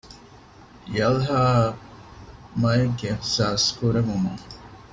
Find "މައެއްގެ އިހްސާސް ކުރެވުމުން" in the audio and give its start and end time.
2.61-4.43